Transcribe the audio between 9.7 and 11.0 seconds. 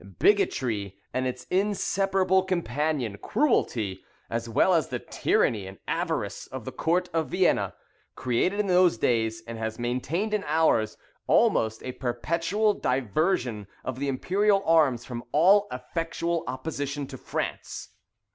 maintained in ours,